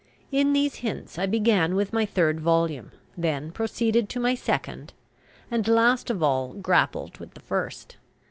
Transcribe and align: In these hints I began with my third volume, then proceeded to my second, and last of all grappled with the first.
In 0.31 0.53
these 0.53 0.77
hints 0.77 1.19
I 1.19 1.27
began 1.27 1.75
with 1.75 1.93
my 1.93 2.07
third 2.07 2.39
volume, 2.39 2.91
then 3.15 3.51
proceeded 3.51 4.09
to 4.09 4.19
my 4.19 4.33
second, 4.33 4.93
and 5.51 5.67
last 5.67 6.09
of 6.09 6.23
all 6.23 6.55
grappled 6.55 7.19
with 7.19 7.35
the 7.35 7.39
first. 7.39 7.97